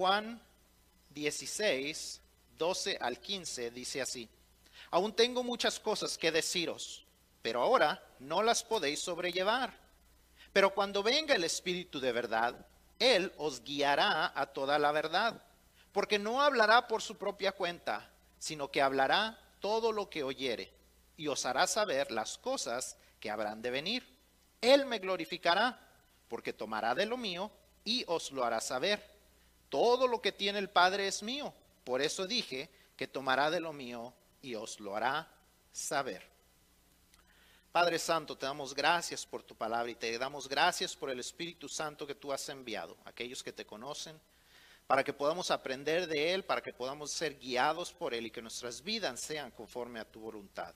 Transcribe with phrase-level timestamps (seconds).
[0.00, 0.40] Juan
[1.10, 2.22] 16,
[2.56, 4.30] 12 al 15 dice así,
[4.92, 7.04] aún tengo muchas cosas que deciros,
[7.42, 9.74] pero ahora no las podéis sobrellevar.
[10.54, 12.66] Pero cuando venga el Espíritu de verdad,
[12.98, 15.44] Él os guiará a toda la verdad,
[15.92, 20.72] porque no hablará por su propia cuenta, sino que hablará todo lo que oyere,
[21.18, 24.08] y os hará saber las cosas que habrán de venir.
[24.62, 25.78] Él me glorificará,
[26.26, 27.50] porque tomará de lo mío
[27.84, 29.09] y os lo hará saber.
[29.70, 31.54] Todo lo que tiene el Padre es mío.
[31.84, 35.26] Por eso dije que tomará de lo mío y os lo hará
[35.72, 36.22] saber.
[37.72, 41.68] Padre Santo, te damos gracias por tu palabra y te damos gracias por el Espíritu
[41.68, 44.20] Santo que tú has enviado, aquellos que te conocen,
[44.88, 48.42] para que podamos aprender de Él, para que podamos ser guiados por Él y que
[48.42, 50.74] nuestras vidas sean conforme a tu voluntad.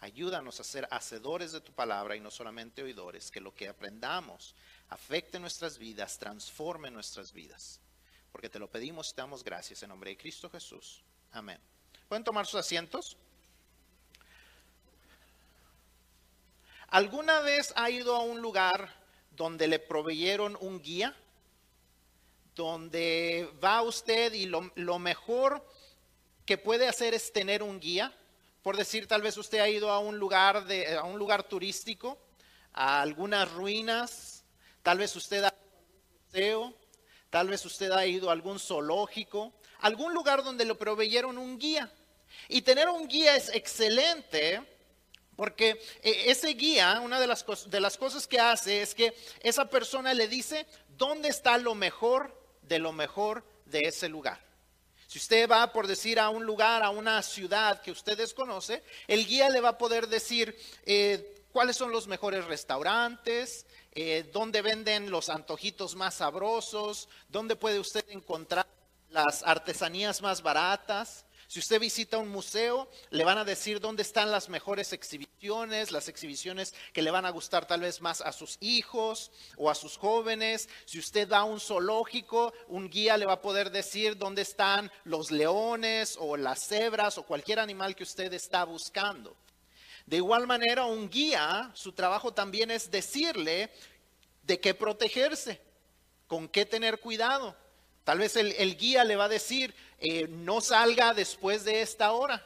[0.00, 4.54] Ayúdanos a ser hacedores de tu palabra y no solamente oidores, que lo que aprendamos
[4.90, 7.80] afecte nuestras vidas, transforme nuestras vidas.
[8.32, 11.02] Porque te lo pedimos y te damos gracias en nombre de Cristo Jesús.
[11.32, 11.58] Amén.
[12.08, 13.16] ¿Pueden tomar sus asientos?
[16.88, 18.94] ¿Alguna vez ha ido a un lugar
[19.32, 21.14] donde le proveyeron un guía?
[22.54, 25.62] Donde va usted y lo, mejor
[26.46, 28.16] que puede hacer es tener un guía.
[28.62, 32.18] Por decir, tal vez usted ha ido a un lugar, de, a un lugar turístico,
[32.72, 34.44] a algunas ruinas,
[34.82, 36.74] tal vez usted ha ido a un museo,
[37.30, 41.92] tal vez usted ha ido a algún zoológico, algún lugar donde le proveyeron un guía.
[42.48, 44.62] Y tener un guía es excelente
[45.36, 49.70] porque eh, ese guía, una de las, de las cosas que hace es que esa
[49.70, 54.44] persona le dice dónde está lo mejor de lo mejor de ese lugar.
[55.06, 59.26] Si usted va, por decir, a un lugar, a una ciudad que usted desconoce, el
[59.26, 65.10] guía le va a poder decir eh, cuáles son los mejores restaurantes, eh, dónde venden
[65.10, 68.66] los antojitos más sabrosos, dónde puede usted encontrar
[69.10, 71.24] las artesanías más baratas.
[71.46, 76.08] Si usted visita un museo, le van a decir dónde están las mejores exhibiciones, las
[76.08, 79.96] exhibiciones que le van a gustar tal vez más a sus hijos o a sus
[79.96, 80.68] jóvenes.
[80.84, 84.92] Si usted va a un zoológico, un guía le va a poder decir dónde están
[85.04, 89.34] los leones o las cebras o cualquier animal que usted está buscando.
[90.08, 93.70] De igual manera, un guía, su trabajo también es decirle
[94.42, 95.60] de qué protegerse,
[96.26, 97.54] con qué tener cuidado.
[98.04, 102.42] Tal vez el, guía le va a decir, eh, no salga después de esta hora,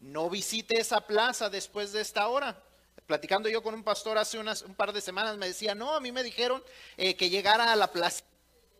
[0.00, 2.58] no visite esa plaza después de esta hora.
[3.06, 6.00] Platicando yo con un pastor hace unas, un par de semanas, me decía, no, a
[6.00, 6.64] mí me dijeron
[6.96, 8.24] eh, que llegara a la plaza,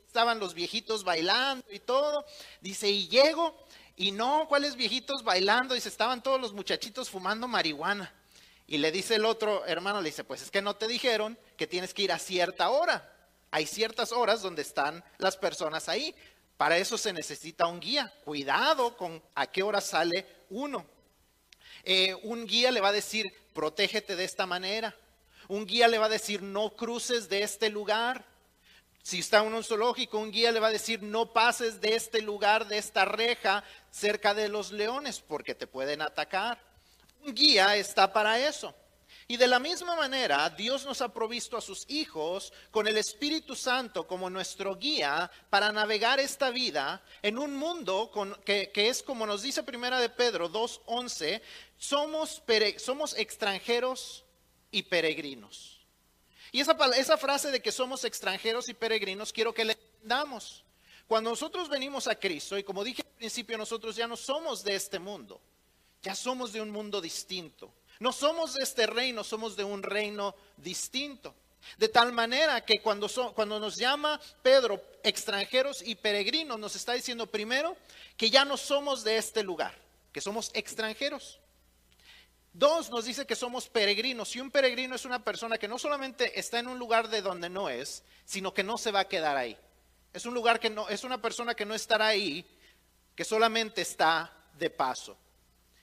[0.06, 2.24] estaban los viejitos bailando y todo.
[2.62, 3.54] Dice, y llego,
[4.00, 5.74] y no, ¿cuáles viejitos bailando?
[5.74, 8.14] Dice, estaban todos los muchachitos fumando marihuana.
[8.64, 11.66] Y le dice el otro hermano, le dice, pues es que no te dijeron que
[11.66, 13.12] tienes que ir a cierta hora.
[13.50, 16.14] Hay ciertas horas donde están las personas ahí.
[16.56, 18.12] Para eso se necesita un guía.
[18.24, 20.86] Cuidado con a qué hora sale uno.
[21.82, 24.94] Eh, un guía le va a decir, protégete de esta manera.
[25.48, 28.24] Un guía le va a decir, no cruces de este lugar.
[29.08, 32.20] Si está en un zoológico, un guía le va a decir, no pases de este
[32.20, 36.60] lugar, de esta reja, cerca de los leones, porque te pueden atacar.
[37.24, 38.74] Un guía está para eso.
[39.26, 43.56] Y de la misma manera, Dios nos ha provisto a sus hijos con el Espíritu
[43.56, 48.10] Santo como nuestro guía para navegar esta vida en un mundo
[48.44, 51.40] que, es como nos dice Primera de Pedro 2.11,
[51.78, 52.42] somos,
[52.76, 54.26] somos extranjeros
[54.70, 55.77] y peregrinos.
[56.52, 60.64] Y esa, esa frase de que somos extranjeros y peregrinos quiero que le entendamos.
[61.06, 64.74] Cuando nosotros venimos a Cristo, y como dije al principio, nosotros ya no somos de
[64.74, 65.40] este mundo,
[66.02, 67.72] ya somos de un mundo distinto.
[68.00, 71.34] No somos de este reino, somos de un reino distinto.
[71.76, 77.26] De tal manera que cuando, cuando nos llama Pedro extranjeros y peregrinos, nos está diciendo
[77.26, 77.76] primero
[78.16, 79.74] que ya no somos de este lugar,
[80.12, 81.40] que somos extranjeros.
[82.52, 84.34] Dos, nos dice que somos peregrinos.
[84.34, 87.48] Y un peregrino es una persona que no solamente está en un lugar de donde
[87.48, 89.56] no es, sino que no se va a quedar ahí.
[90.12, 92.44] Es un lugar que no, es una persona que no estará ahí,
[93.14, 95.16] que solamente está de paso.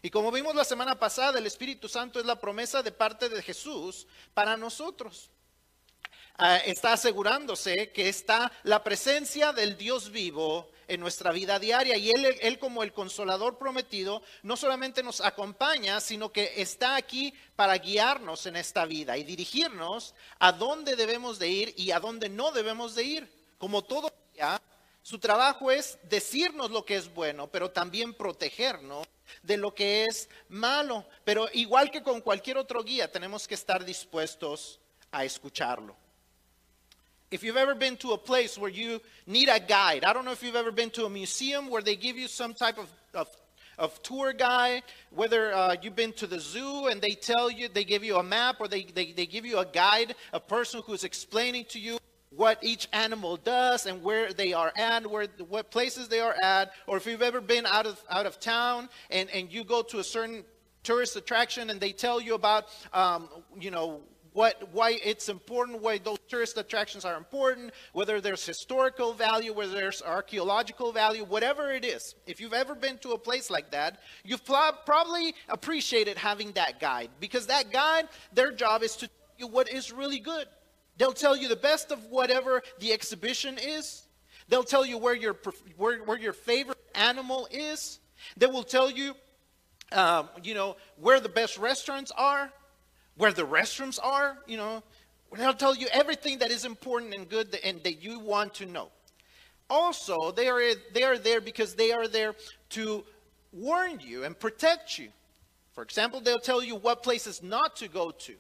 [0.02, 3.42] Y como vimos la semana pasada, el Espíritu Santo es la promesa de parte de
[3.42, 5.32] Jesús para nosotros.
[6.38, 12.10] Ah, está asegurándose que está la presencia del Dios vivo en nuestra vida diaria y
[12.10, 17.78] él, él como el consolador prometido no solamente nos acompaña, sino que está aquí para
[17.78, 22.52] guiarnos en esta vida y dirigirnos a dónde debemos de ir y a dónde no
[22.52, 23.32] debemos de ir.
[23.58, 24.62] Como todo día,
[25.02, 29.08] su trabajo es decirnos lo que es bueno, pero también protegernos
[29.44, 31.06] de lo que es malo.
[31.24, 34.80] Pero igual que con cualquier otro guía, tenemos que estar dispuestos
[35.12, 35.96] a escucharlo.
[37.36, 40.32] If you've ever been to a place where you need a guide, I don't know
[40.32, 43.28] if you've ever been to a museum where they give you some type of, of,
[43.78, 47.84] of tour guide, whether uh, you've been to the zoo and they tell you, they
[47.84, 51.04] give you a map or they, they, they give you a guide, a person who's
[51.04, 51.98] explaining to you
[52.30, 56.72] what each animal does and where they are at, where what places they are at,
[56.88, 60.00] or if you've ever been out of out of town and, and you go to
[60.00, 60.46] a certain
[60.84, 63.28] tourist attraction and they tell you about um,
[63.60, 64.02] you know
[64.36, 69.72] what, why it's important, why those tourist attractions are important, whether there's historical value, whether
[69.72, 72.16] there's archaeological value, whatever it is.
[72.28, 77.12] If you've ever been to a place like that, you've probably appreciated having that guide
[77.22, 80.48] because that guide, their job is to tell you what is really good.
[80.98, 84.04] They'll tell you the best of whatever the exhibition is.
[84.50, 85.38] They'll tell you where your,
[85.78, 88.02] where, where your favorite animal is.
[88.36, 89.16] They will tell you,
[89.94, 92.52] um, you know, where the best restaurants are
[93.18, 94.84] where the restrooms are, you know.
[95.36, 98.90] They'll tell you everything that is important and good and that you want to know.
[99.70, 100.62] Also, they are,
[100.94, 102.36] they are there because they are there
[102.70, 103.04] to
[103.52, 105.10] warn you and protect you.
[105.74, 108.36] For example, they'll tell you what places not to go to,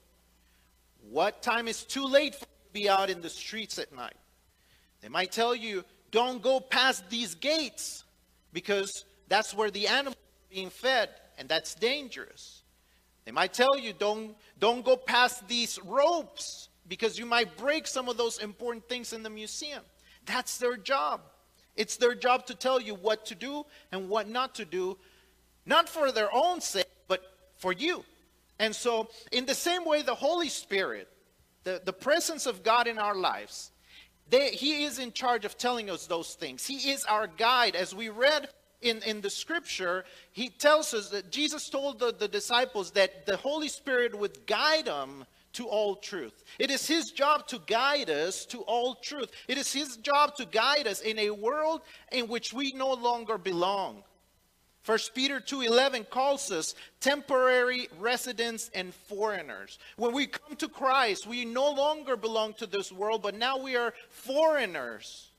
[1.09, 4.15] what time is too late for you to be out in the streets at night.
[5.01, 8.05] They might tell you, don't go past these gates
[8.53, 12.61] because that's where the animals are being fed and that's dangerous.
[13.25, 18.07] They might tell you, don't, don't go past these ropes because you might break some
[18.07, 19.81] of those important things in the museum.
[20.25, 21.21] That's their job.
[21.75, 24.97] It's their job to tell you what to do and what not to do,
[25.65, 27.21] not for their own sake, but
[27.57, 28.05] for you.
[28.59, 31.09] And so, in the same way, the Holy Spirit,
[31.63, 33.71] the, the presence of God in our lives,
[34.29, 36.65] they, He is in charge of telling us those things.
[36.65, 37.75] He is our guide.
[37.75, 38.47] As we read
[38.85, 43.37] in, in the scripture, he tells us that Jesus told the, the disciples that the
[43.37, 46.43] Holy Spirit would guide them to all truth.
[46.59, 49.31] It is his job to guide us to all truth.
[49.47, 53.37] It is his job to guide us in a world in which we no longer
[53.37, 54.03] belong.
[54.85, 59.79] First Peter 2:11 calls us temporary residents and foreigners.
[59.95, 63.75] When we come to Christ, we no longer belong to this world, but now we
[63.75, 65.31] are foreigners.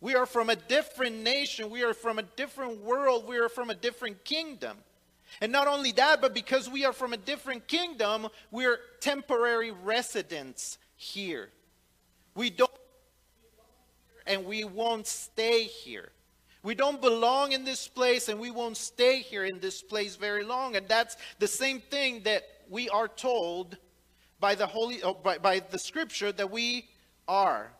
[0.00, 1.70] We are from a different nation.
[1.70, 3.26] We are from a different world.
[3.26, 4.76] We are from a different kingdom.
[5.40, 9.70] And not only that, but because we are from a different kingdom, we are temporary
[9.70, 11.50] residents here.
[12.34, 12.70] We don't
[14.26, 16.10] and we won't stay here.
[16.62, 20.44] We don't belong in this place and we won't stay here in this place very
[20.44, 20.76] long.
[20.76, 23.78] And that's the same thing that we are told
[24.38, 26.88] by the holy oh, by, by the scripture that we
[27.26, 27.72] are.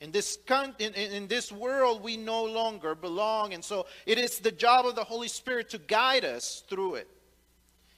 [0.00, 0.38] In this,
[0.78, 3.54] in, in this world, we no longer belong.
[3.54, 7.08] And so it is the job of the Holy Spirit to guide us through it.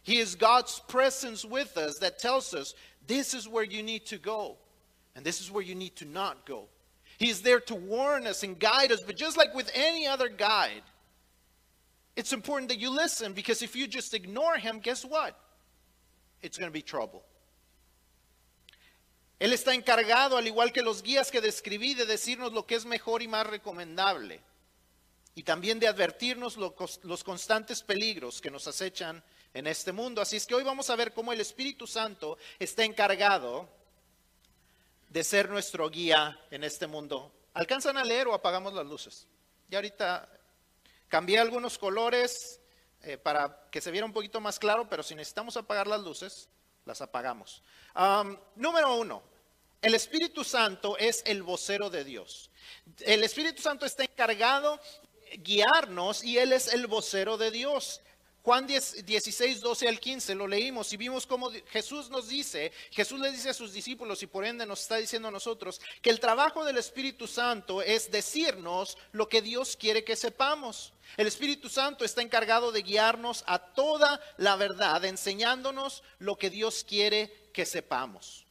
[0.03, 2.75] He is God's presence with us that tells us
[3.07, 4.57] this is where you need to go,
[5.17, 6.67] and this is where you need to not go.
[7.19, 10.29] He is there to warn us and guide us, but just like with any other
[10.29, 10.83] guide,
[12.15, 15.39] it's important that you listen because if you just ignore him, guess what?
[16.41, 17.25] It's going to be trouble.
[19.39, 22.87] Él está encargado, al igual que los guías que describí, de decirnos lo que es
[22.87, 24.41] mejor y más recomendable.
[25.35, 29.23] Y también de advertirnos los constantes peligros que nos acechan
[29.53, 30.23] en este mundo.
[30.23, 33.69] Así es que hoy vamos a ver cómo el Espíritu Santo está encargado
[35.09, 37.33] de ser nuestro guía en este mundo.
[37.53, 39.27] ¿Alcanzan a leer o apagamos las luces?
[39.71, 40.29] Y ahorita
[41.09, 42.61] cambié algunos colores
[43.03, 46.49] eh, para que se viera un poquito más claro, pero si necesitamos apagar las luces,
[46.87, 47.63] las apagamos.
[48.55, 49.23] número uno,
[49.83, 52.51] el Espíritu Santo es el vocero de Dios.
[53.01, 54.81] El Espíritu Santo está encargado
[55.31, 58.01] de guiarnos y Él es el vocero de Dios.
[58.47, 63.33] Juan 16, 12 al 15 lo leímos y vimos cómo Jesús nos dice, Jesús le
[63.33, 66.65] dice a sus discípulos y por ende nos está diciendo a nosotros que el trabajo
[66.65, 70.93] del Espíritu Santo es decirnos lo que Dios quiere que sepamos.
[71.17, 76.85] El Espíritu Santo está encargado de guiarnos a toda la verdad, enseñándonos lo que Dios
[76.89, 78.47] quiere que sepamos.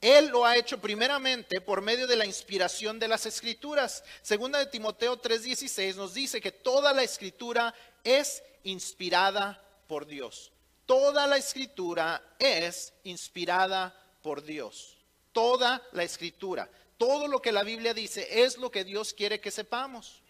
[0.00, 4.04] Él lo ha hecho primeramente por medio de la inspiración de las escrituras.
[4.20, 10.52] Segunda de Timoteo 3:16 nos dice que toda la escritura es inspirada por Dios.
[10.86, 14.98] Toda la escritura es inspirada por Dios.
[15.32, 16.70] Toda la escritura.
[16.98, 20.22] Todo lo que la Biblia dice es lo que Dios quiere que sepamos.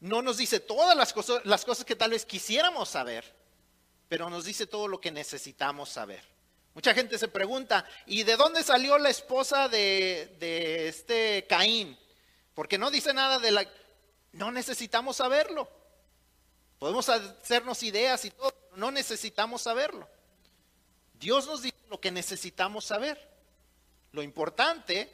[0.00, 3.24] No nos dice todas las cosas, las cosas que tal vez quisiéramos saber,
[4.08, 6.22] pero nos dice todo lo que necesitamos saber.
[6.74, 11.96] Mucha gente se pregunta, ¿y de dónde salió la esposa de, de este Caín?
[12.52, 13.66] Porque no dice nada de la...
[14.32, 15.70] No necesitamos saberlo.
[16.78, 20.08] Podemos hacernos ideas y todo, no necesitamos saberlo.
[21.14, 23.32] Dios nos dice lo que necesitamos saber.
[24.12, 25.10] Lo importante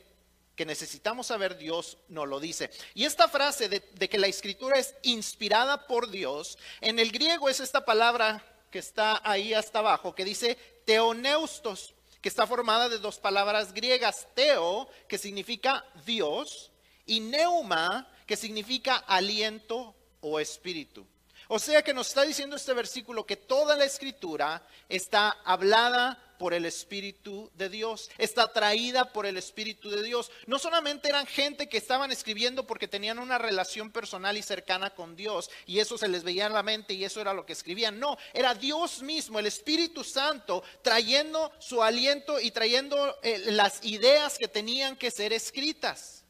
[0.60, 2.70] que necesitamos saber, Dios no lo dice.
[2.92, 7.60] Y esta frase de, que la escritura es inspirada por Dios, en el griego es
[7.60, 13.18] esta palabra que está ahí hasta abajo, que dice teoneustos, que está formada de dos
[13.18, 16.70] palabras griegas, teo, que significa Dios,
[17.06, 21.06] y neuma, que significa aliento o espíritu.
[21.52, 26.54] O sea que nos está diciendo este versículo que toda la escritura está hablada por
[26.54, 30.30] el Espíritu de Dios, está traída por el Espíritu de Dios.
[30.47, 35.16] No solamente eran gente que estaban escribiendo porque tenían una relación personal y cercana con
[35.16, 37.99] Dios y eso se les veía en la mente y eso era lo que escribían.
[37.99, 44.38] No, era Dios mismo, el Espíritu Santo, trayendo su aliento y trayendo eh, las ideas
[44.38, 46.25] que tenían que ser escritas.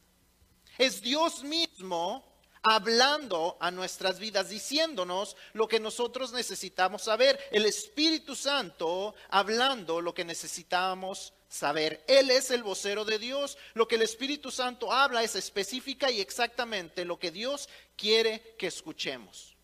[0.78, 2.29] Es Dios mismo
[2.62, 7.38] hablando a nuestras vidas, diciéndonos lo que nosotros necesitamos saber.
[7.50, 12.04] El Espíritu Santo hablando lo que necesitamos saber.
[12.06, 13.58] Él es el vocero de Dios.
[13.74, 18.66] Lo que el Espíritu Santo habla es específica y exactamente lo que Dios quiere que
[18.66, 19.56] escuchemos.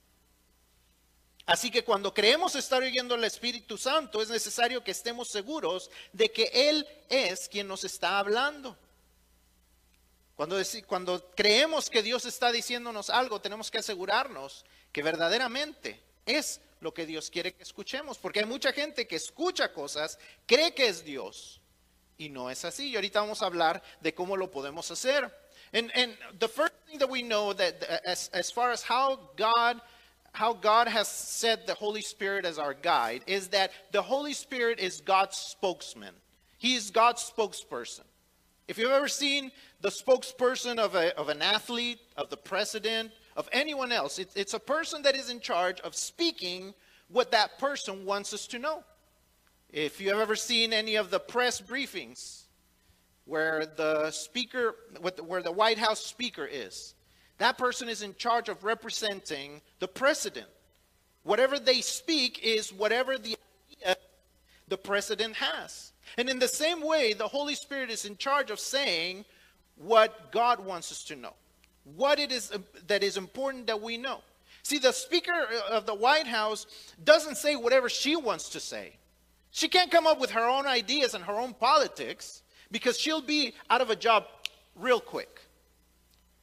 [1.47, 6.33] Así que cuando creemos estar oyendo al Espíritu Santo, es necesario que estemos seguros de
[6.33, 8.77] que Él es quien nos está hablando.
[10.37, 16.93] Cuando, cuando creemos que Dios está diciéndonos algo, tenemos que asegurarnos que verdaderamente es lo
[16.93, 18.19] que Dios quiere que escuchemos.
[18.19, 21.61] Porque hay mucha gente que escucha cosas, cree que es Dios
[22.19, 22.91] y no es así.
[22.91, 25.33] Y ahorita vamos a hablar de cómo lo podemos hacer.
[25.73, 29.81] And, and the first thing that we know that as, as far as how God
[30.33, 34.79] how God has set the Holy Spirit as our guide is that the Holy Spirit
[34.79, 36.15] is God's spokesman.
[36.59, 38.05] He is God's spokesperson.
[38.69, 43.49] If you've ever seen the spokesperson of, a, of an athlete, of the president, of
[43.53, 46.75] anyone else, it, it's a person that is in charge of speaking
[47.09, 48.83] what that person wants us to know.
[49.71, 52.45] If you have ever seen any of the press briefings
[53.25, 54.75] where the speaker,
[55.25, 56.95] where the White House speaker is,
[57.39, 60.47] that person is in charge of representing the president.
[61.23, 63.37] Whatever they speak is whatever the
[63.83, 63.97] idea
[64.69, 65.93] the president has.
[66.17, 69.25] And in the same way, the Holy Spirit is in charge of saying
[69.77, 71.35] what God wants us to know,
[71.97, 74.21] what it is uh, that is important that we know.
[74.63, 76.67] See, the Speaker uh, of the White House
[77.05, 78.97] doesn't say whatever she wants to say.
[79.51, 83.55] She can't come up with her own ideas and her own politics because she'll be
[83.71, 84.25] out of a job
[84.75, 85.41] real quick.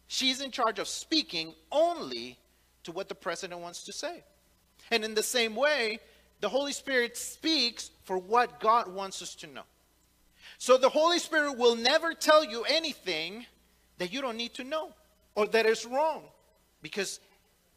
[0.07, 2.37] She's in charge of speaking only
[2.83, 4.23] to what the president wants to say.
[4.91, 5.99] And in the same way,
[6.43, 9.61] the Holy Spirit speaks for what God wants us to know.
[10.57, 13.45] So the Holy Spirit will never tell you anything
[13.97, 14.89] that you don't need to know
[15.35, 16.23] or that is wrong
[16.81, 17.21] because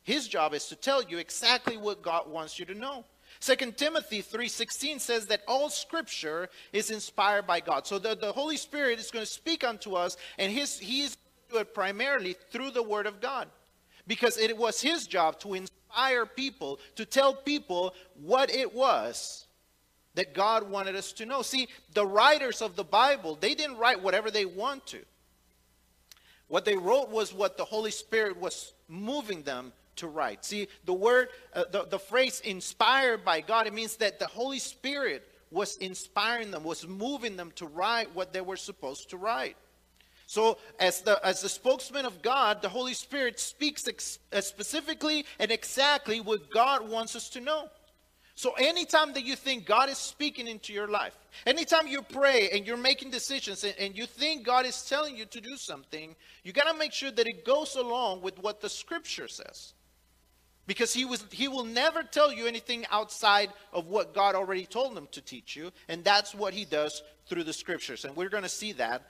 [0.02, 3.04] his job is to tell you exactly what God wants you to know.
[3.38, 7.87] Second Timothy 3:16 says that all scripture is inspired by God.
[7.87, 11.16] So the, the Holy Spirit is going to speak unto us and his he is
[11.52, 13.49] do it primarily through the word of God.
[14.06, 19.46] Because it was his job to inspire people, to tell people what it was
[20.14, 21.42] that God wanted us to know.
[21.42, 25.00] See, the writers of the Bible, they didn't write whatever they want to.
[26.48, 30.44] What they wrote was what the Holy Spirit was moving them to write.
[30.44, 34.58] See, the word, uh, the, the phrase inspired by God, it means that the Holy
[34.58, 39.56] Spirit was inspiring them, was moving them to write what they were supposed to write.
[40.26, 45.25] So, as the, as the spokesman of God, the Holy Spirit speaks ex- uh, specifically
[45.38, 47.68] and exactly what God wants us to know.
[48.35, 51.16] So, anytime that you think God is speaking into your life,
[51.47, 55.26] anytime you pray and you're making decisions and, and you think God is telling you
[55.26, 58.68] to do something, you got to make sure that it goes along with what the
[58.68, 59.75] scripture says.
[60.66, 64.99] Because he, was, he will never tell you anything outside of what God already told
[64.99, 68.04] him to teach you, and that's what he does through the scriptures.
[68.04, 69.06] And we're going to see that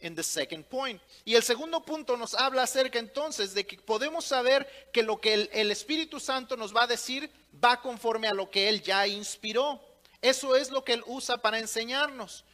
[0.00, 1.00] in the second point.
[1.24, 5.34] Y el segundo punto nos habla acerca entonces de que podemos saber que lo que
[5.34, 7.30] el, el, Espíritu Santo nos va a decir
[7.64, 9.80] va conforme a lo que Él ya inspiró.
[10.20, 12.44] Eso es lo que Él usa para enseñarnos.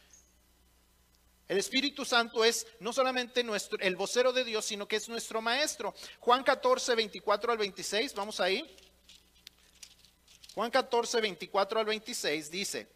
[1.47, 5.41] El Espíritu Santo es no solamente nuestro, el vocero de Dios, sino que es nuestro
[5.41, 5.93] maestro.
[6.19, 8.75] Juan 14, 24 al 26, vamos ahí.
[10.55, 12.87] Juan 14, 24 al 26 dice,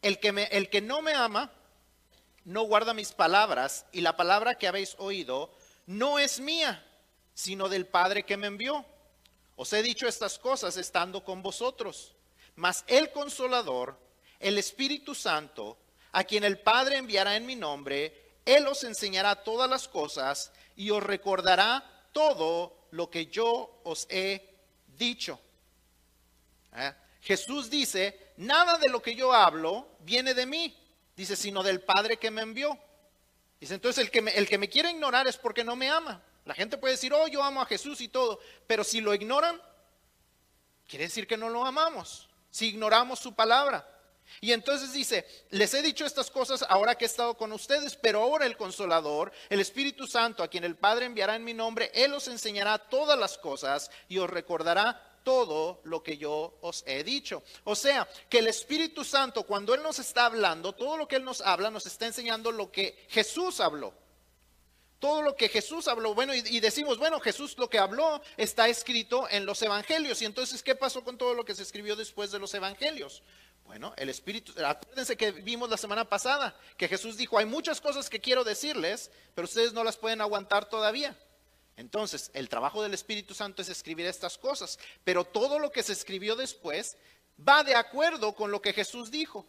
[0.00, 1.52] el que, me, el que no me ama,
[2.48, 5.52] no guarda mis palabras, y la palabra que habéis oído
[5.84, 6.82] no es mía,
[7.34, 8.86] sino del Padre que me envió.
[9.54, 12.14] Os he dicho estas cosas estando con vosotros,
[12.56, 14.00] mas el consolador,
[14.40, 15.76] el Espíritu Santo,
[16.12, 20.88] a quien el Padre enviará en mi nombre, Él os enseñará todas las cosas y
[20.88, 24.54] os recordará todo lo que yo os he
[24.96, 25.38] dicho.
[26.74, 26.94] ¿Eh?
[27.20, 30.77] Jesús dice, nada de lo que yo hablo viene de mí
[31.18, 32.78] Dice, sino del Padre que me envió.
[33.58, 36.22] Dice, entonces el que me, el que me quiere ignorar es porque no me ama.
[36.44, 39.60] La gente puede decir, oh, yo amo a Jesús y todo, pero si lo ignoran,
[40.86, 43.84] quiere decir que no lo amamos, si ignoramos su palabra.
[44.40, 48.22] Y entonces dice, les he dicho estas cosas ahora que he estado con ustedes, pero
[48.22, 52.14] ahora el consolador, el Espíritu Santo, a quien el Padre enviará en mi nombre, Él
[52.14, 57.42] os enseñará todas las cosas y os recordará todo lo que yo os he dicho.
[57.64, 61.24] O sea, que el Espíritu Santo, cuando Él nos está hablando, todo lo que Él
[61.24, 63.92] nos habla, nos está enseñando lo que Jesús habló.
[64.98, 69.28] Todo lo que Jesús habló, bueno, y, decimos, bueno, Jesús lo que habló está escrito
[69.30, 70.22] en los evangelios.
[70.22, 73.22] Y entonces, ¿qué pasó con todo lo que se escribió después de los evangelios?
[73.66, 78.08] Bueno, el Espíritu, acuérdense que vimos la semana pasada, que Jesús dijo, hay muchas cosas
[78.08, 81.14] que quiero decirles, pero ustedes no las pueden aguantar todavía.
[81.78, 85.92] Entonces, el trabajo del Espíritu Santo es escribir estas cosas, pero todo lo que se
[85.92, 86.96] escribió después
[87.46, 89.46] va de acuerdo con lo que Jesús dijo.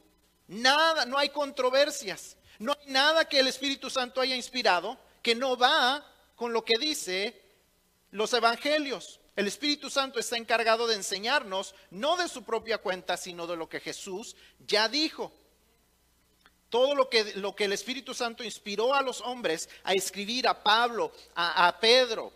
[0.47, 5.57] Nada, no hay controversias, no hay nada que el Espíritu Santo haya inspirado que no
[5.57, 6.05] va
[6.35, 7.41] con lo que dice
[8.11, 9.19] los evangelios.
[9.35, 13.67] El Espíritu Santo está encargado de enseñarnos no de su propia cuenta, sino de lo
[13.67, 14.35] que Jesús
[14.67, 15.33] ya dijo.
[16.69, 20.63] Todo lo que, lo que el Espíritu Santo inspiró a los hombres a escribir a
[20.63, 22.31] Pablo, a, Pedro,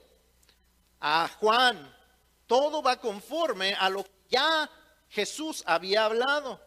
[1.00, 1.96] a Juan,
[2.48, 4.70] todo va conforme a lo que ya
[5.10, 6.60] Jesús había hablado.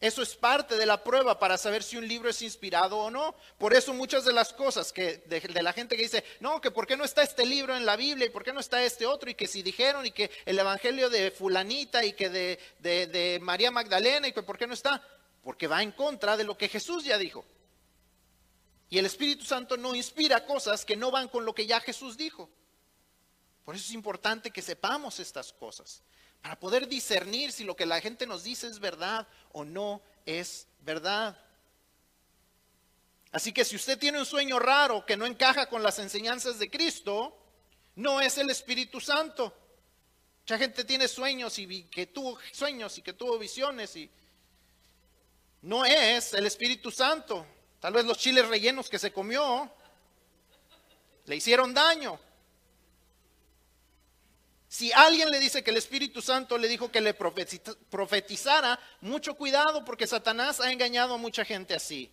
[0.00, 3.34] Eso es parte de la prueba para saber si un libro es inspirado o no.
[3.56, 6.70] Por eso muchas de las cosas que de, de, la gente que dice, no, que
[6.70, 9.06] por qué no está este libro en la Biblia y por qué no está este
[9.06, 13.06] otro y que si dijeron y que el Evangelio de fulanita y que de, de,
[13.06, 15.02] de María Magdalena y que por qué no está,
[15.44, 17.44] porque va en contra de lo que Jesús ya dijo.
[18.88, 22.16] Y el Espíritu Santo no inspira cosas que no van con lo que ya Jesús
[22.16, 22.48] dijo.
[23.64, 26.02] Por eso es importante que sepamos estas cosas,
[26.42, 30.66] para poder discernir si lo que la gente nos dice es verdad o no es
[30.80, 31.38] verdad.
[33.32, 36.70] Así que si usted tiene un sueño raro que no encaja con las enseñanzas de
[36.70, 37.36] Cristo,
[37.96, 39.52] no es el Espíritu Santo.
[40.42, 44.10] Mucha gente tiene sueños y que tuvo sueños y que tuvo visiones y
[45.64, 47.46] no es el Espíritu Santo.
[47.80, 49.70] Tal vez los chiles rellenos que se comió
[51.24, 52.20] le hicieron daño.
[54.68, 59.84] Si alguien le dice que el Espíritu Santo le dijo que le profetizara, mucho cuidado
[59.84, 62.12] porque Satanás ha engañado a mucha gente así.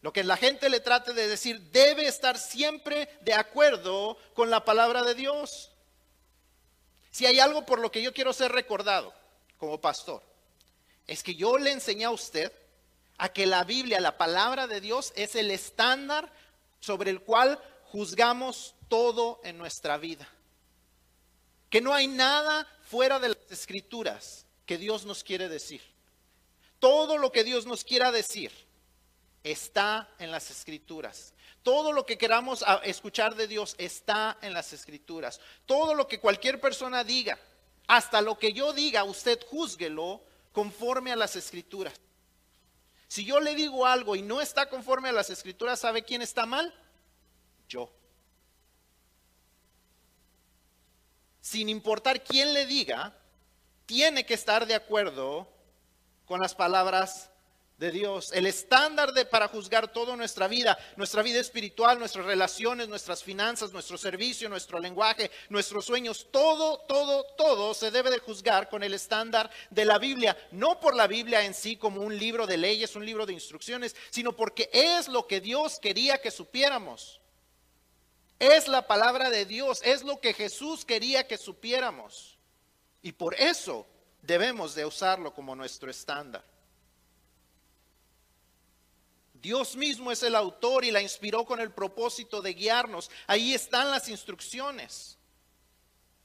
[0.00, 4.64] Lo que la gente le trate de decir debe estar siempre de acuerdo con la
[4.64, 5.70] palabra de Dios.
[7.12, 9.14] Si hay algo por lo que yo quiero ser recordado
[9.58, 10.33] como pastor,
[11.06, 12.52] es que yo le enseñé a usted
[13.18, 16.32] a que la Biblia, la palabra de Dios, es el estándar
[16.80, 20.28] sobre el cual juzgamos todo en nuestra vida.
[21.70, 25.82] Que no hay nada fuera de las escrituras que Dios nos quiere decir.
[26.78, 28.52] Todo lo que Dios nos quiera decir
[29.42, 31.32] está en las escrituras.
[31.62, 35.40] Todo lo que queramos escuchar de Dios está en las escrituras.
[35.66, 37.38] Todo lo que cualquier persona diga,
[37.86, 40.22] hasta lo que yo diga, usted juzguelo
[40.54, 42.00] conforme a las escrituras.
[43.08, 46.46] Si yo le digo algo y no está conforme a las escrituras, ¿sabe quién está
[46.46, 46.72] mal?
[47.68, 47.92] Yo.
[51.40, 53.18] Sin importar quién le diga,
[53.84, 55.48] tiene que estar de acuerdo
[56.24, 57.30] con las palabras
[57.78, 62.88] de Dios, el estándar de, para juzgar toda nuestra vida, nuestra vida espiritual, nuestras relaciones,
[62.88, 68.68] nuestras finanzas, nuestro servicio, nuestro lenguaje, nuestros sueños, todo, todo, todo se debe de juzgar
[68.68, 72.46] con el estándar de la Biblia, no por la Biblia en sí como un libro
[72.46, 77.20] de leyes, un libro de instrucciones, sino porque es lo que Dios quería que supiéramos.
[78.38, 82.38] Es la palabra de Dios, es lo que Jesús quería que supiéramos.
[83.02, 83.86] Y por eso
[84.22, 86.53] debemos de usarlo como nuestro estándar.
[89.44, 93.10] Dios mismo es el autor y la inspiró con el propósito de guiarnos.
[93.26, 95.18] Ahí están las instrucciones.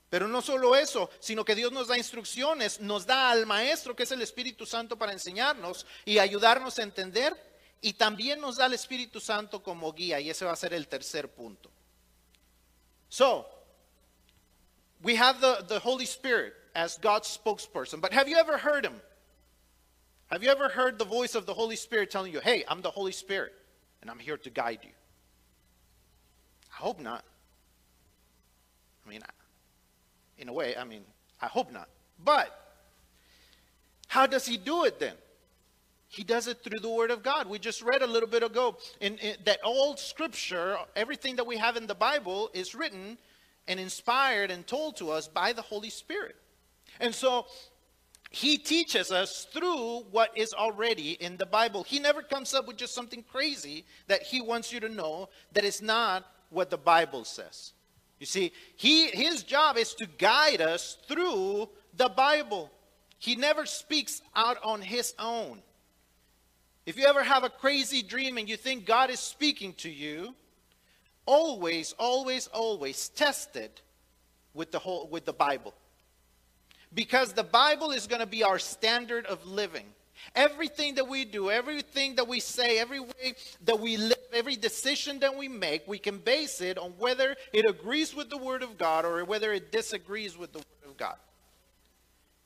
[0.09, 4.03] Pero no solo eso, sino que Dios nos da instrucciones, nos da al Maestro, que
[4.03, 7.35] es el Espíritu Santo, para enseñarnos y ayudarnos a entender.
[7.81, 10.21] Y también nos da el Espíritu Santo como guía.
[10.21, 11.69] Y ese va a ser el tercer punto.
[13.09, 13.45] So,
[15.03, 17.99] we have the, the Holy Spirit as God's spokesperson.
[17.99, 19.01] But have you ever heard him?
[20.29, 22.91] Have you ever heard the voice of the Holy Spirit telling you, hey, I'm the
[22.91, 23.53] Holy Spirit
[24.01, 24.91] and I'm here to guide you?
[26.71, 27.23] I hope not.
[29.05, 29.21] I mean,
[30.37, 31.01] in a way, I mean,
[31.41, 31.89] I hope not.
[32.23, 32.55] But
[34.07, 35.15] how does he do it then?
[36.09, 37.47] He does it through the Word of God.
[37.47, 41.57] We just read a little bit ago in, in, that all Scripture, everything that we
[41.57, 43.17] have in the Bible, is written
[43.67, 46.35] and inspired and told to us by the Holy Spirit.
[46.99, 47.45] And so
[48.29, 51.83] he teaches us through what is already in the Bible.
[51.83, 55.63] He never comes up with just something crazy that he wants you to know that
[55.63, 57.73] is not what the Bible says.
[58.19, 62.69] You see, he, his job is to guide us through the Bible.
[63.17, 65.61] He never speaks out on his own.
[66.85, 70.35] If you ever have a crazy dream and you think God is speaking to you,
[71.25, 73.81] always, always, always test it
[74.53, 75.73] with the whole with the Bible.
[76.93, 79.85] Because the Bible is going to be our standard of living.
[80.35, 85.19] Everything that we do, everything that we say, every way that we live, every decision
[85.19, 88.77] that we make, we can base it on whether it agrees with the Word of
[88.77, 91.15] God or whether it disagrees with the Word of God.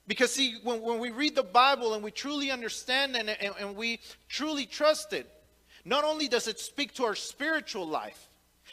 [0.08, 3.76] Because, see, when, when we read the Bible and we truly understand and, and, and
[3.76, 5.30] we truly trust it,
[5.86, 8.30] not only does it speak to our spiritual life,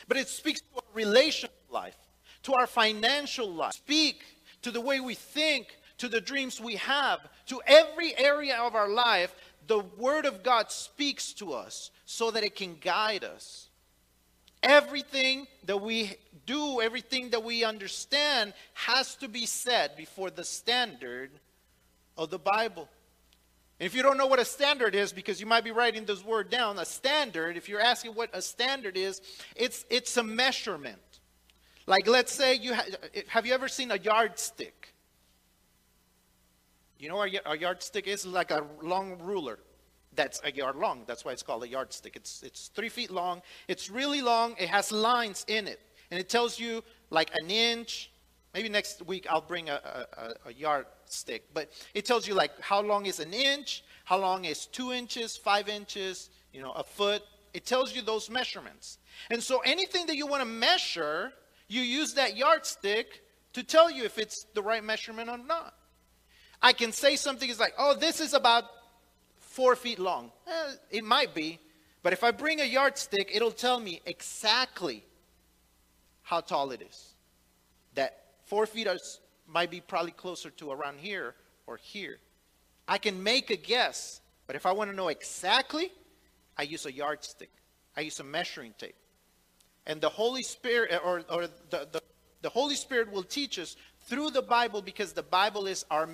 [0.09, 1.97] but it speaks to our relational life,
[2.43, 4.23] to our financial life, speak
[4.63, 5.67] to the way we think,
[5.99, 9.35] to the dreams we have, to every area of our life,
[9.67, 13.69] the Word of God speaks to us so that it can guide us.
[14.63, 21.31] Everything that we do, everything that we understand has to be said before the standard
[22.19, 22.89] of the Bible.
[23.79, 26.51] If you don't know what a standard is, because you might be writing this word
[26.51, 29.23] down, a standard, if you're asking what a standard is,
[29.57, 30.99] it's, it's a measurement.
[31.91, 34.95] Like let's say you ha- eh, have you ever seen a yardstick?
[37.01, 38.25] You know what a yardstick is?
[38.25, 39.59] Like a long ruler
[40.15, 41.03] that's a yard long.
[41.09, 42.15] That's why it's called a yardstick.
[42.15, 43.43] It's, it's three feet long.
[43.69, 44.55] It's really long.
[44.59, 45.81] It has lines in it.
[46.11, 48.11] And it tells you like an inch.
[48.55, 51.53] Maybe next week I'll bring a, a, a yardstick.
[51.55, 55.37] But it tells you like how long is an inch, how long is two inches,
[55.37, 57.23] five inches, you know, a foot.
[57.53, 58.99] It tells you those measurements.
[59.31, 61.33] And so anything that you want to measure,
[61.71, 65.73] you use that yardstick to tell you if it's the right measurement or not.
[66.61, 68.65] I can say something is like, oh, this is about
[69.39, 70.33] four feet long.
[70.49, 71.61] Eh, it might be,
[72.03, 75.05] but if I bring a yardstick, it'll tell me exactly
[76.23, 77.15] how tall it is.
[77.95, 81.37] That four feet is, might be probably closer to around here
[81.69, 82.19] or here.
[82.89, 85.93] I can make a guess, but if I want to know exactly,
[86.59, 87.51] I use a yardstick.
[87.97, 88.97] I use a measuring tape.
[89.87, 92.03] And the Holy Spirit, or, or the, the,
[92.43, 96.07] the Holy Spirit will teach us through the Bible because the Bible is our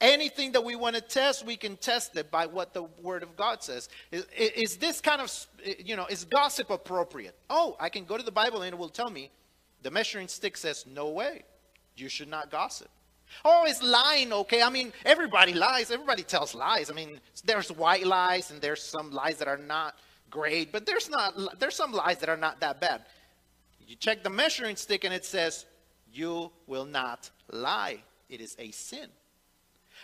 [0.00, 3.36] Anything that we want to test, we can test it by what the Word of
[3.36, 3.88] God says.
[4.10, 5.32] Is, is, this kind of,
[5.82, 7.34] you know, is gossip appropriate?
[7.48, 9.30] Oh, I can go to the Bible and it will tell me
[9.82, 11.44] the measuring stick says, no way,
[11.96, 12.90] you should not gossip.
[13.44, 14.62] Oh, is lying okay?
[14.62, 15.90] I mean, everybody lies.
[15.90, 16.90] Everybody tells lies.
[16.90, 19.96] I mean, there's white lies and there's some lies that are not
[20.30, 21.58] great, but there's not.
[21.58, 23.02] There's some lies that are not that bad.
[23.86, 25.66] You check the measuring stick and it says,
[26.12, 28.02] "You will not lie.
[28.28, 29.08] It is a sin."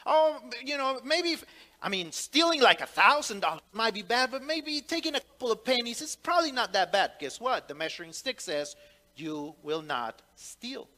[0.06, 1.44] Oh, you know, maybe, if,
[1.83, 5.52] I mean, stealing like a thousand dollars might be bad, but maybe taking a couple
[5.52, 7.12] of pennies is probably not that bad.
[7.18, 7.68] Guess what?
[7.68, 8.76] The measuring stick says,
[9.16, 10.88] you will not steal.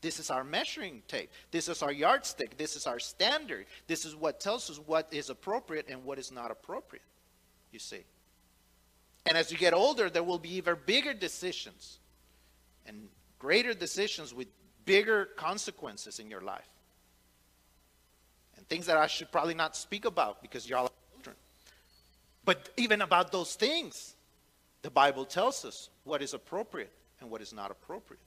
[0.00, 1.30] This is our measuring tape.
[1.50, 2.56] This is our yardstick.
[2.56, 3.66] This is our standard.
[3.88, 7.04] This is what tells us what is appropriate and what is not appropriate.
[7.72, 8.04] You see.
[9.26, 11.98] And as you get older, there will be even bigger decisions
[12.86, 13.08] and
[13.38, 14.48] greater decisions with
[14.84, 16.68] bigger consequences in your life
[18.56, 21.36] And things that I should probably not speak about because y'all are children.
[22.44, 24.14] But even about those things,
[24.82, 28.20] the Bible tells us what is appropriate and what is not appropriate.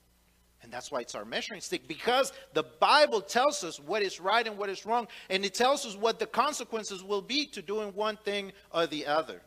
[0.62, 4.46] And that's why it's our measuring stick because the Bible tells us what is right
[4.46, 7.94] and what is wrong, and it tells us what the consequences will be to doing
[7.94, 9.40] one thing or the other.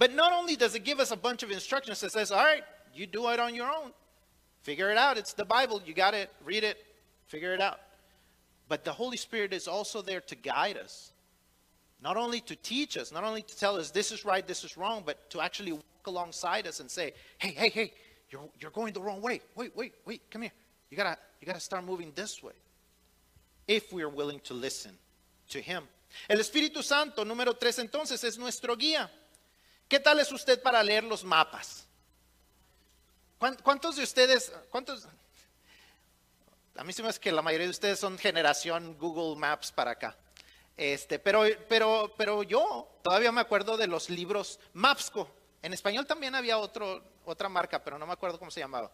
[0.00, 2.64] But not only does it give us a bunch of instructions that says, all right,
[2.94, 3.92] you do it on your own.
[4.62, 5.18] Figure it out.
[5.18, 5.82] It's the Bible.
[5.84, 6.30] You got it.
[6.42, 6.78] Read it.
[7.26, 7.78] Figure it out.
[8.66, 11.12] But the Holy Spirit is also there to guide us.
[12.02, 14.78] Not only to teach us, not only to tell us this is right, this is
[14.78, 17.92] wrong, but to actually walk alongside us and say, hey, hey, hey,
[18.30, 19.42] you're, you're going the wrong way.
[19.54, 20.52] Wait, wait, wait, come here.
[20.88, 22.54] You gotta, you gotta start moving this way.
[23.68, 24.92] If we are willing to listen
[25.50, 25.82] to Him.
[26.26, 29.10] El Espíritu Santo, número tres, entonces, es nuestro guía.
[29.90, 31.84] ¿Qué tal es usted para leer los mapas?
[33.38, 35.08] ¿Cuántos de ustedes, cuántos,
[36.76, 39.90] a mí se me hace que la mayoría de ustedes son generación Google Maps para
[39.90, 40.16] acá.
[40.76, 45.28] Este, pero, pero, pero yo todavía me acuerdo de los libros Mapsco.
[45.60, 48.92] En español también había otra marca, pero no me acuerdo cómo se llamaba.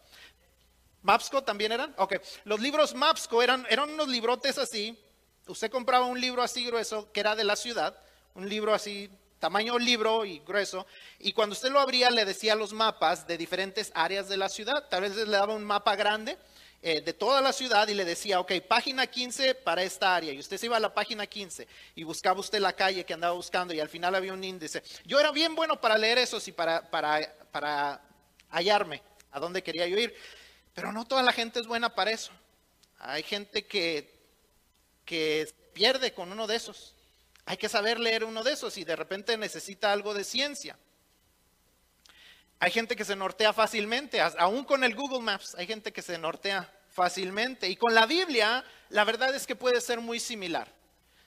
[1.03, 1.93] ¿Mapsco también eran?
[1.99, 2.15] Ok.
[2.45, 4.99] Los libros Mapsco eran, eran unos librotes así.
[5.45, 7.95] Usted compraba un libro así grueso, que era de la ciudad,
[8.33, 10.85] un libro así, tamaño libro y grueso,
[11.19, 14.87] y cuando usted lo abría le decía los mapas de diferentes áreas de la ciudad.
[14.89, 16.37] Tal vez le daba un mapa grande
[16.81, 20.31] eh, de toda la ciudad y le decía, ok, página 15 para esta área.
[20.31, 23.33] Y usted se iba a la página 15 y buscaba usted la calle que andaba
[23.33, 24.83] buscando y al final había un índice.
[25.03, 28.01] Yo era bien bueno para leer eso y para, para, para
[28.49, 30.15] hallarme a dónde quería yo ir.
[30.75, 32.31] Pero no toda la gente es buena para eso.
[32.99, 34.13] Hay gente que,
[35.03, 36.93] que pierde con uno de esos.
[37.47, 40.77] Hay que saber leer uno de esos y de repente necesita algo de ciencia.
[42.59, 46.17] Hay gente que se nortea fácilmente, aún con el Google Maps, hay gente que se
[46.17, 47.69] nortea fácilmente.
[47.69, 50.69] Y con la Biblia, la verdad es que puede ser muy similar.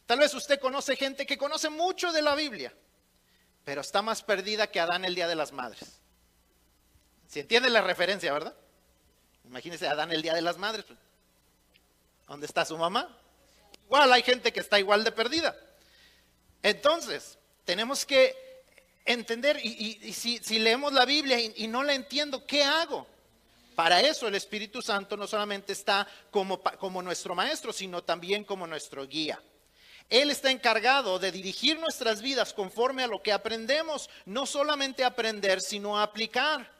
[0.05, 2.75] Tal vez usted conoce gente que conoce mucho de la Biblia,
[3.65, 6.03] pero está más perdida que Adán el Día de las Madres.
[7.29, 8.55] Si entiende la referencia, ¿verdad?
[9.47, 10.85] Imagínese Adán el Día de las Madres.
[12.29, 13.09] ¿Dónde está su mamá?
[13.87, 15.57] Igual hay gente que está igual de perdida.
[16.63, 18.65] Entonces, tenemos que
[19.05, 23.07] entender, y, si, leemos la Biblia y, no la entiendo, ¿qué hago?
[23.75, 28.67] Para eso el Espíritu Santo no solamente está como, como nuestro maestro, sino también como
[28.67, 29.41] nuestro guía.
[30.11, 35.61] Él está encargado de dirigir nuestras vidas conforme a lo que aprendemos, no solamente aprender,
[35.61, 36.71] sino aplicar.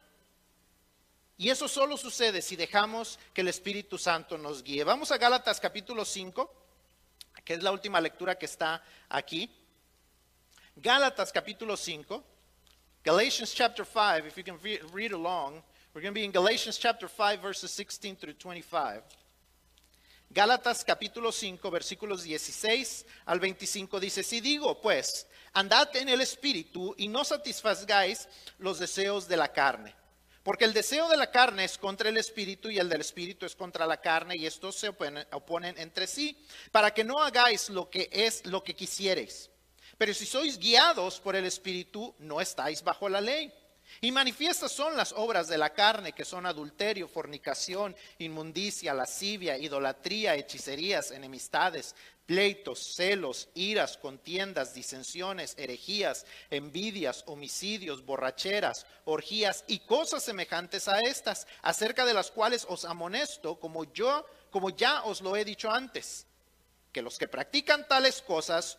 [1.39, 4.85] Y eso solo sucede si dejamos que el Espíritu Santo nos guíe.
[4.85, 6.53] Vamos a Gálatas capítulo 5,
[7.45, 9.49] que es la última lectura que está aquí.
[10.77, 12.23] Gálatas capítulo 5,
[13.05, 14.59] Galatians chapter 5, if you can
[14.93, 19.03] read along, we're going to be in Galatians chapter 5, verses 16 through 25.
[20.33, 26.95] Gálatas capítulo 5, versículos 16 al 25 dice, si digo pues, andad en el espíritu
[26.97, 28.29] y no satisfagáis
[28.59, 29.95] los deseos de la carne.
[30.45, 33.57] Porque el deseo de la carne es contra el espíritu y el del espíritu es
[33.57, 36.39] contra la carne y estos se oponen, oponen entre sí,
[36.71, 39.50] para que no hagáis lo que es lo que quisiereis.
[40.01, 43.53] Pero si sois guiados por el Espíritu, no estáis bajo la ley.
[44.01, 50.37] Y manifiestas son las obras de la carne, que son adulterio, fornicación, inmundicia, lascivia, idolatría,
[50.37, 60.89] hechicerías, enemistades, pleitos, celos, iras, contiendas, disensiones, herejías, envidias, homicidios, borracheras, orgías y cosas semejantes
[60.89, 65.45] a estas, acerca de las cuales os amonesto, como yo, como ya os lo he
[65.45, 66.27] dicho antes,
[66.91, 68.79] que los que practican tales cosas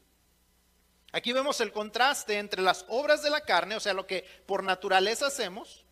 [1.11, 4.63] Aquí vemos el contraste entre las obras de la carne, o sea, lo que por
[4.63, 5.83] naturaleza hacemos.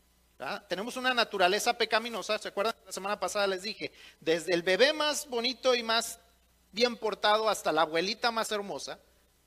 [0.69, 2.37] Tenemos una naturaleza pecaminosa.
[2.37, 2.73] ¿Se acuerdan?
[2.85, 6.19] La semana pasada les dije, desde el bebé más bonito y más
[6.71, 8.99] bien portado hasta la abuelita más hermosa,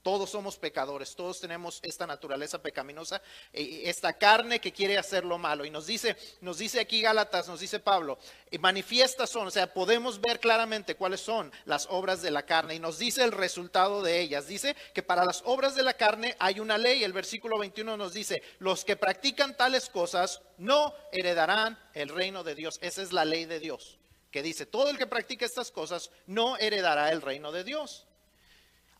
[0.03, 5.65] todos somos pecadores, todos tenemos esta naturaleza pecaminosa, esta carne que quiere hacer lo malo.
[5.65, 8.19] Y nos dice, nos dice aquí Gálatas, nos dice Pablo,
[8.51, 12.75] y manifiestas son, o sea, podemos ver claramente cuáles son las obras de la carne
[12.75, 14.47] y nos dice el resultado de ellas.
[14.47, 17.05] Dice que para las obras de la carne hay una ley.
[17.05, 22.55] El versículo 21 nos dice, los que practican tales cosas no heredarán el reino de
[22.55, 22.79] Dios.
[22.83, 23.99] Esa es la ley de Dios,
[24.31, 28.07] que dice, todo el que practica estas cosas no heredará el reino de Dios.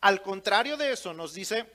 [0.03, 1.65] Al contrario de eso, nos dice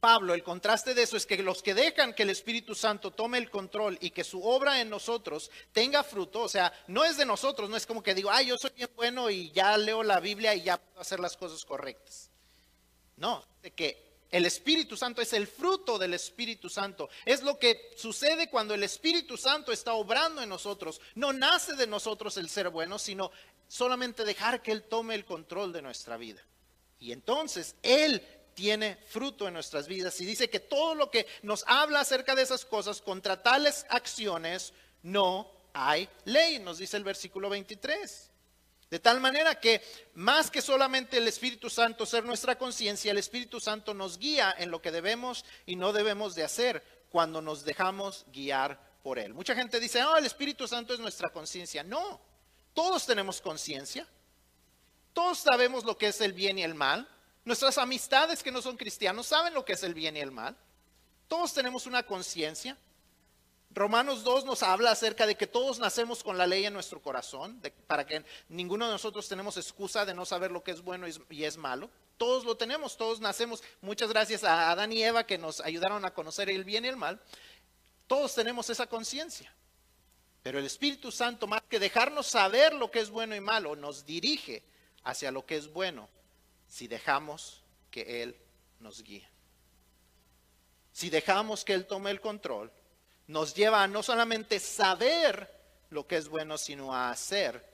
[0.00, 3.38] Pablo, el contraste de eso es que los que dejan que el Espíritu Santo tome
[3.38, 7.24] el control y que su obra en nosotros tenga fruto, o sea, no es de
[7.24, 10.20] nosotros, no es como que digo, ay, yo soy bien bueno y ya leo la
[10.20, 12.28] Biblia y ya puedo hacer las cosas correctas.
[13.16, 17.08] No, de que el Espíritu Santo es el fruto del Espíritu Santo.
[17.24, 21.00] Es lo que sucede cuando el Espíritu Santo está obrando en nosotros.
[21.14, 23.30] No nace de nosotros el ser bueno, sino
[23.68, 26.44] solamente dejar que Él tome el control de nuestra vida.
[27.00, 28.22] Y entonces Él
[28.54, 32.42] tiene fruto en nuestras vidas y dice que todo lo que nos habla acerca de
[32.42, 38.30] esas cosas, contra tales acciones, no hay ley, nos dice el versículo 23.
[38.90, 39.82] De tal manera que
[40.14, 44.70] más que solamente el Espíritu Santo ser nuestra conciencia, el Espíritu Santo nos guía en
[44.70, 49.34] lo que debemos y no debemos de hacer cuando nos dejamos guiar por Él.
[49.34, 51.82] Mucha gente dice, oh, el Espíritu Santo es nuestra conciencia.
[51.84, 52.20] No,
[52.72, 54.06] todos tenemos conciencia.
[55.18, 57.08] Todos sabemos lo que es el bien y el mal.
[57.44, 60.56] Nuestras amistades que no son cristianos saben lo que es el bien y el mal.
[61.26, 62.78] Todos tenemos una conciencia.
[63.70, 67.60] Romanos 2 nos habla acerca de que todos nacemos con la ley en nuestro corazón,
[67.88, 71.42] para que ninguno de nosotros tenemos excusa de no saber lo que es bueno y
[71.42, 71.90] es malo.
[72.16, 73.64] Todos lo tenemos, todos nacemos.
[73.80, 76.96] Muchas gracias a Adán y Eva que nos ayudaron a conocer el bien y el
[76.96, 77.20] mal.
[78.06, 79.52] Todos tenemos esa conciencia.
[80.44, 84.06] Pero el Espíritu Santo, más que dejarnos saber lo que es bueno y malo, nos
[84.06, 84.62] dirige
[85.04, 86.08] hacia lo que es bueno
[86.68, 88.36] si dejamos que Él
[88.80, 89.26] nos guíe.
[90.92, 92.72] Si dejamos que Él tome el control,
[93.26, 95.48] nos lleva a no solamente saber
[95.90, 97.64] lo que es bueno, sino a hacer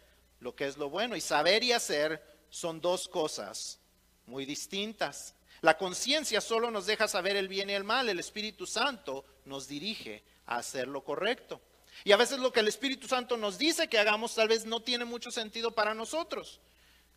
[0.41, 1.17] lo que es lo bueno.
[1.17, 3.79] Y saber y hacer son dos cosas
[4.27, 5.35] muy distintas.
[5.61, 8.09] La conciencia solo nos deja saber el bien y el mal.
[8.09, 11.61] El Espíritu Santo nos dirige a hacer lo correcto.
[12.03, 14.81] Y a veces lo que el Espíritu Santo nos dice que hagamos tal vez no
[14.81, 16.61] tiene mucho sentido para nosotros.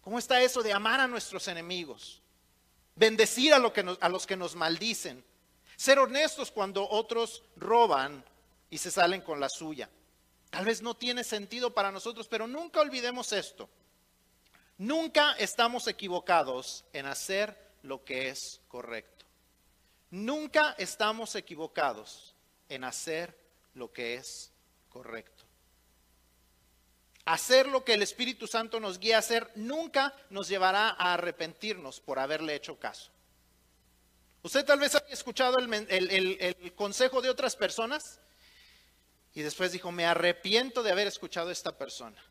[0.08, 2.22] ¿Cómo está eso de amar a nuestros enemigos?
[2.96, 5.22] Bendecir a, a los que nos maldicen.
[5.76, 8.24] Ser honestos cuando otros roban
[8.70, 9.90] y se salen con la suya.
[10.50, 13.68] Tal vez no tiene sentido para nosotros, pero nunca olvidemos esto.
[14.78, 19.26] Nunca estamos equivocados en hacer lo que es correcto.
[20.10, 22.34] Nunca estamos equivocados
[22.70, 23.38] en hacer
[23.74, 24.54] lo que es
[24.88, 25.47] correcto.
[27.28, 32.00] Hacer lo que el Espíritu Santo nos guía a hacer nunca nos llevará a arrepentirnos
[32.00, 33.12] por haberle hecho caso.
[34.44, 38.22] Usted tal vez haya escuchado el, consejo de otras personas
[39.34, 42.24] y después dijo, me arrepiento de haber escuchado a esta persona.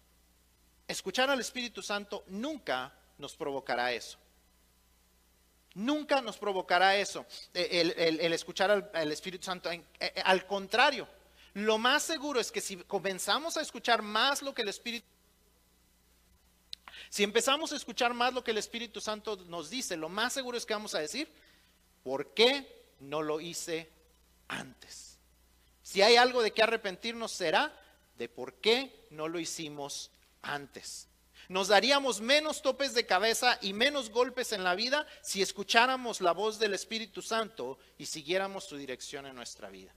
[0.89, 4.17] Escuchar al Espíritu Santo nunca nos provocará eso.
[5.75, 9.71] Nunca nos provocará eso, el, escuchar al, Espíritu Santo.
[9.71, 11.07] Eh, eh, al contrario,
[11.57, 15.07] lo más seguro es que si comenzamos a escuchar más lo que el Espíritu
[17.09, 20.59] si empezamos a escuchar más lo que el Espíritu Santo nos dice, lo más seguro
[20.59, 21.33] es que vamos a decir,
[22.03, 23.90] ¿por qué no lo hice
[24.49, 25.19] antes?
[25.83, 27.73] Si hay algo de que arrepentirnos será
[28.19, 30.11] de por qué no lo hicimos
[30.42, 31.09] antes.
[31.49, 36.33] Nos daríamos menos topes de cabeza y menos golpes en la vida si escucháramos la
[36.33, 39.95] voz del Espíritu Santo y siguiéramos su dirección en nuestra vida.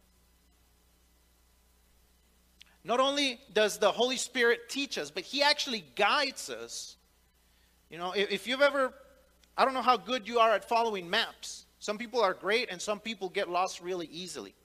[2.89, 6.95] Not only does the Holy Spirit teach us, but He actually guides us.
[7.91, 8.91] You know, if, if you've ever,
[9.55, 11.67] I don't know how good you are at following maps.
[11.77, 14.55] Some people are great and some people get lost really easily.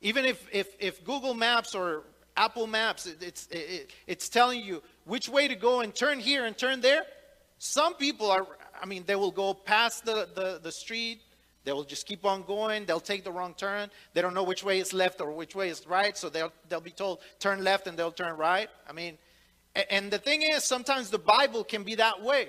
[0.00, 4.82] Even if, if, if Google Maps or Apple Maps, it, it's, it, it's telling you
[5.04, 7.02] which way to go and turn here and turn there.
[7.58, 8.46] Some people are,
[8.80, 11.20] I mean, they will go past the, the, the street
[11.68, 12.86] they will just keep on going.
[12.86, 13.90] They'll take the wrong turn.
[14.14, 16.16] They don't know which way is left or which way is right.
[16.16, 18.70] So they'll, they'll be told, turn left and they'll turn right.
[18.88, 19.18] I mean,
[19.90, 22.48] and the thing is, sometimes the Bible can be that way.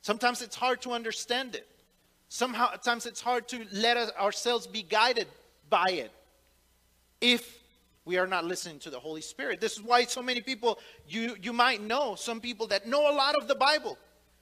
[0.00, 1.68] Sometimes it's hard to understand it.
[2.30, 5.28] Somehow, Sometimes it's hard to let us, ourselves be guided
[5.68, 6.10] by it
[7.20, 7.58] if
[8.06, 9.60] we are not listening to the Holy Spirit.
[9.60, 13.14] This is why so many people, you, you might know some people that know a
[13.14, 13.98] lot of the Bible.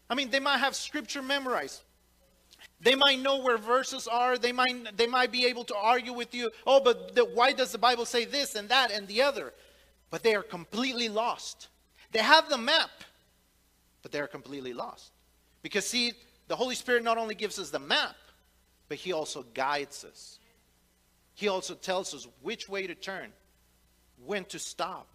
[0.08, 1.82] I mean, they might have scripture memorized.
[2.80, 4.38] They might know where verses are.
[4.38, 6.50] They might, they might be able to argue with you.
[6.66, 9.52] Oh, but the, why does the Bible say this and that and the other?
[10.10, 11.68] But they are completely lost.
[12.12, 12.90] They have the map,
[14.02, 15.12] but they are completely lost.
[15.62, 16.12] Because, see,
[16.48, 18.16] the Holy Spirit not only gives us the map,
[18.88, 20.38] but He also guides us.
[21.34, 23.32] He also tells us which way to turn,
[24.24, 25.06] when to stop,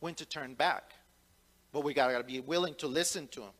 [0.00, 0.92] when to turn back.
[1.72, 3.50] But we got to be willing to listen to Him.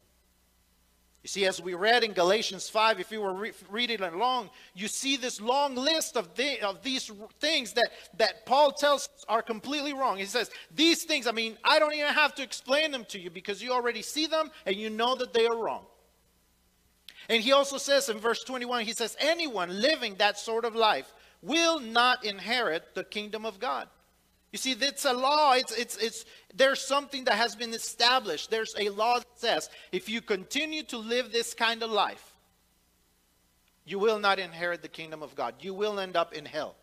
[1.22, 4.86] You see, as we read in Galatians 5, if you were re- reading along, you
[4.86, 9.92] see this long list of, the, of these things that, that Paul tells are completely
[9.92, 10.18] wrong.
[10.18, 13.30] He says, These things, I mean, I don't even have to explain them to you
[13.30, 15.84] because you already see them and you know that they are wrong.
[17.28, 21.12] And he also says in verse 21, he says, Anyone living that sort of life
[21.42, 23.88] will not inherit the kingdom of God.
[24.52, 25.52] You see, it's a law.
[25.52, 28.50] It's, it's, it's, there's something that has been established.
[28.50, 32.34] There's a law that says if you continue to live this kind of life,
[33.84, 35.54] you will not inherit the kingdom of God.
[35.60, 36.76] You will end up in hell.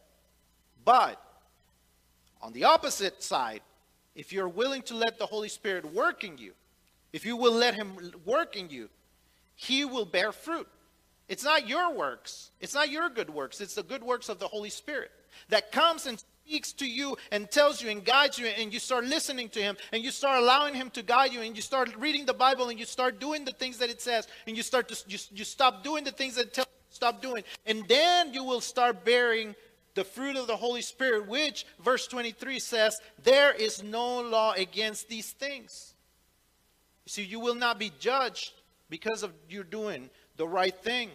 [0.84, 1.21] But
[2.41, 3.62] on the opposite side,
[4.15, 6.54] if you're willing to let the Holy Spirit work in you,
[7.13, 8.89] if you will let Him work in you,
[9.56, 10.67] He will bear fruit.
[11.28, 14.47] It's not your works, it's not your good works, it's the good works of the
[14.47, 15.12] Holy Spirit
[15.49, 19.03] that comes and speaks to you and tells you and guides you and you start
[19.03, 22.25] listening to him and you start allowing him to guide you and you start reading
[22.25, 24.95] the bible and you start doing the things that it says and you start to
[25.08, 27.43] you, you stop doing the things that tell stop doing.
[27.65, 29.55] And then you will start bearing
[29.95, 35.09] the fruit of the holy spirit which verse 23 says there is no law against
[35.09, 35.93] these things.
[37.05, 38.53] See you will not be judged
[38.89, 41.09] because of you doing the right thing.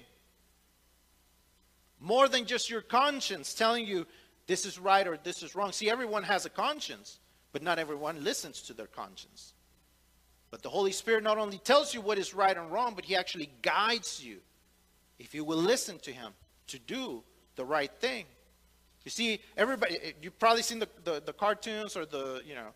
[1.99, 4.07] More than just your conscience telling you
[4.51, 5.71] this is right or this is wrong.
[5.71, 7.21] See, everyone has a conscience,
[7.53, 9.55] but not everyone listens to their conscience.
[10.51, 13.15] But the Holy Spirit not only tells you what is right and wrong, but He
[13.15, 14.39] actually guides you
[15.21, 16.33] if you will listen to Him
[16.67, 17.23] to do
[17.55, 18.25] the right thing.
[19.05, 22.71] You see, everybody, you've probably seen the, the, the cartoons or the, you know,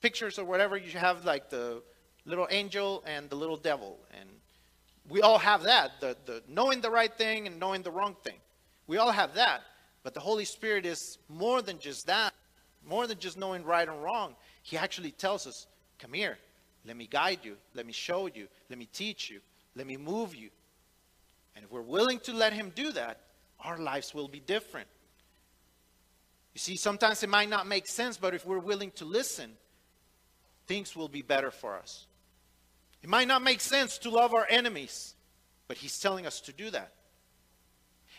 [0.00, 0.78] pictures or whatever.
[0.78, 1.82] You have like the
[2.24, 3.98] little angel and the little devil.
[4.18, 4.30] And
[5.10, 8.38] We all have that, the, the knowing the right thing and knowing the wrong thing.
[8.86, 9.60] We all have that.
[10.02, 12.32] But the Holy Spirit is more than just that,
[12.86, 14.34] more than just knowing right and wrong.
[14.62, 15.66] He actually tells us,
[15.98, 16.38] Come here,
[16.86, 19.40] let me guide you, let me show you, let me teach you,
[19.76, 20.48] let me move you.
[21.54, 23.20] And if we're willing to let Him do that,
[23.60, 24.88] our lives will be different.
[26.54, 29.52] You see, sometimes it might not make sense, but if we're willing to listen,
[30.66, 32.06] things will be better for us.
[33.02, 35.14] It might not make sense to love our enemies,
[35.68, 36.92] but He's telling us to do that.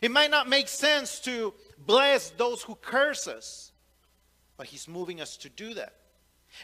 [0.01, 1.53] It might not make sense to
[1.86, 3.71] bless those who curse us,
[4.57, 5.95] but He's moving us to do that.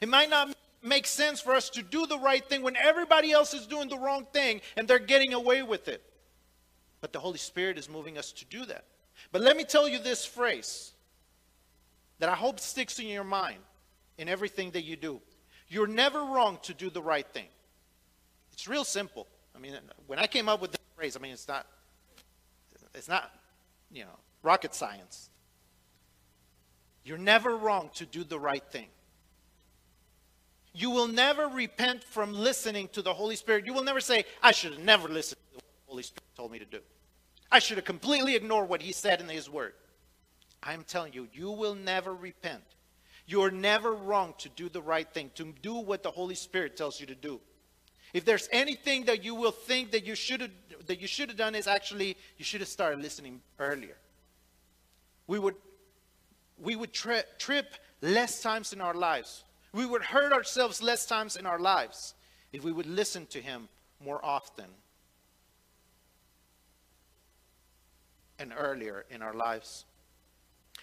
[0.01, 3.53] It might not make sense for us to do the right thing when everybody else
[3.53, 6.03] is doing the wrong thing and they're getting away with it.
[7.01, 8.85] But the Holy Spirit is moving us to do that.
[9.31, 10.93] But let me tell you this phrase
[12.19, 13.59] that I hope sticks in your mind
[14.17, 15.21] in everything that you do.
[15.67, 17.47] You're never wrong to do the right thing.
[18.53, 19.27] It's real simple.
[19.55, 19.73] I mean,
[20.07, 21.67] when I came up with this phrase, I mean, it's not,
[22.93, 23.31] it's not,
[23.91, 25.29] you know, rocket science.
[27.03, 28.87] You're never wrong to do the right thing.
[30.73, 33.65] You will never repent from listening to the Holy Spirit.
[33.65, 36.51] You will never say, I should have never listened to what the Holy Spirit told
[36.51, 36.79] me to do.
[37.51, 39.73] I should have completely ignored what He said in His Word.
[40.61, 42.63] I'm telling you, you will never repent.
[43.25, 46.99] You're never wrong to do the right thing, to do what the Holy Spirit tells
[46.99, 47.39] you to do.
[48.13, 50.51] If there's anything that you will think that you should have
[50.87, 53.97] that you should have done is actually you should have started listening earlier.
[55.27, 55.55] We would
[56.57, 59.43] we would tri- trip less times in our lives
[59.77, 62.15] we would hurt ourselves less times in our lives
[62.51, 63.69] if we would listen to Him
[64.03, 64.65] more often
[68.39, 69.85] and earlier in our lives.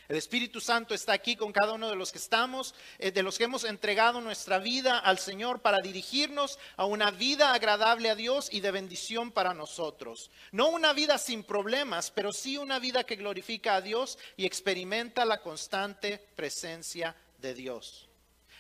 [0.09, 3.39] El Espíritu Santo está aquí con cada uno de los que estamos, eh, de los
[3.39, 8.49] que hemos entregado nuestra vida al Señor para dirigirnos a una vida agradable a Dios
[8.53, 10.31] y de bendición para nosotros.
[10.53, 15.25] No una vida sin problemas, pero sí una vida que glorifica a Dios y experimenta
[15.25, 18.09] la constante presencia de Dios.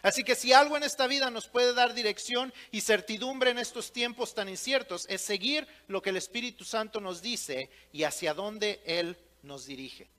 [0.00, 3.92] Así que si algo en esta vida nos puede dar dirección y certidumbre en estos
[3.92, 8.82] tiempos tan inciertos, es seguir lo que el Espíritu Santo nos dice y hacia dónde
[8.84, 10.13] Él nos dirige.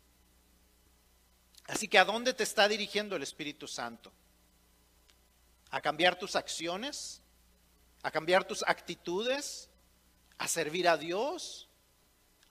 [1.67, 4.11] Así que ¿a dónde te está dirigiendo el Espíritu Santo?
[5.71, 7.21] ¿A cambiar tus acciones?
[8.03, 9.69] ¿A cambiar tus actitudes?
[10.37, 11.67] ¿A servir a Dios?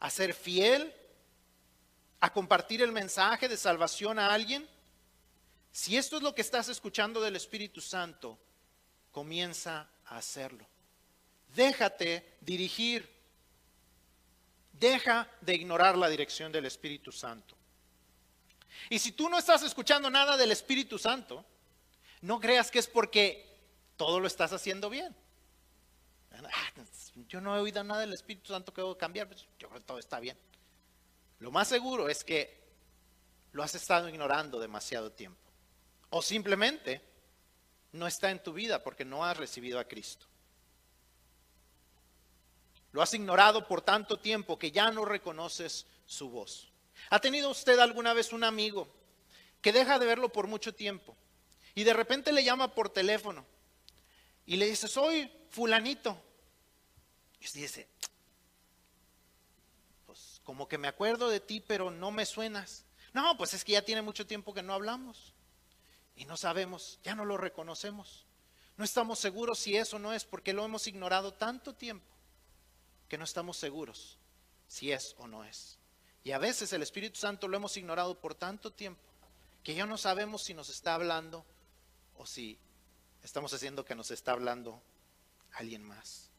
[0.01, 0.93] ¿A ser fiel?
[2.21, 4.69] ¿A compartir el mensaje de salvación a alguien?
[5.71, 8.39] Si esto es lo que estás escuchando del Espíritu Santo,
[9.12, 10.67] comienza a hacerlo.
[11.55, 13.12] Déjate dirigir.
[14.73, 17.57] Deja de ignorar la dirección del Espíritu Santo.
[18.91, 21.45] Y si tú no estás escuchando nada del Espíritu Santo,
[22.20, 23.47] no creas que es porque
[23.97, 25.14] todo lo estás haciendo bien.
[26.33, 26.72] Ah,
[27.29, 29.87] yo no he oído nada del Espíritu Santo que debo cambiar, pues, yo creo que
[29.87, 30.37] todo está bien.
[31.39, 32.62] Lo más seguro es que
[33.53, 35.41] lo has estado ignorando demasiado tiempo.
[36.11, 37.01] O simplemente
[37.93, 40.27] no está en tu vida porque no has recibido a Cristo.
[42.93, 46.72] Lo has ignorado por tanto tiempo que ya no reconoces su voz.
[47.11, 48.88] ¿Ha tenido usted alguna vez un amigo
[49.61, 51.16] que deja de verlo por mucho tiempo
[51.74, 53.45] y de repente le llama por teléfono
[54.47, 56.20] y le dice, soy fulanito?
[57.40, 57.88] Y usted dice,
[60.07, 62.84] pues como que me acuerdo de ti, pero no me suenas.
[63.12, 65.34] No, pues es que ya tiene mucho tiempo que no hablamos.
[66.16, 68.26] Y no sabemos, ya no lo reconocemos.
[68.76, 72.07] No estamos seguros si eso no es porque lo hemos ignorado tanto tiempo
[73.09, 74.18] que no estamos seguros
[74.66, 75.78] si es o no es.
[76.25, 79.03] Y a veces el Espíritu Santo lo hemos ignorado por tanto tiempo
[79.62, 81.45] que ya no sabemos si nos está hablando
[82.16, 82.59] o si
[83.22, 84.83] estamos haciendo que nos está hablando
[85.53, 86.31] alguien más.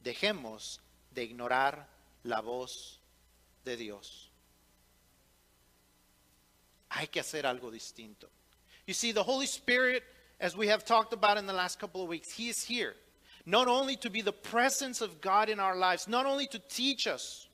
[0.00, 1.88] Dejemos de ignorar
[2.24, 3.00] la voz
[3.64, 4.30] de Dios.
[6.90, 8.30] Hay que hacer algo distinto.
[8.86, 10.02] You see, the Holy Spirit,
[10.40, 12.96] as we have talked about in the last couple of weeks, He is here.
[13.44, 17.06] Not only to be the presence of God in our lives, not only to teach
[17.06, 17.47] us.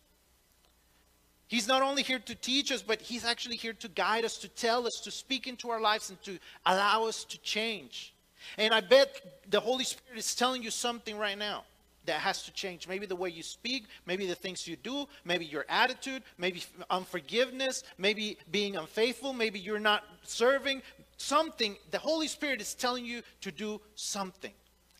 [1.46, 4.48] He's not only here to teach us, but He's actually here to guide us, to
[4.48, 8.14] tell us, to speak into our lives, and to allow us to change.
[8.58, 11.64] And I bet the Holy Spirit is telling you something right now
[12.06, 12.86] that has to change.
[12.86, 17.82] Maybe the way you speak, maybe the things you do, maybe your attitude, maybe unforgiveness,
[17.98, 20.82] maybe being unfaithful, maybe you're not serving,
[21.16, 24.52] something, the Holy Spirit is telling you to do something.